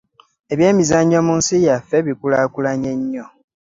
[0.53, 3.25] Eby'emizannyo mu nsi yaffe bikulaakulanye nnyo.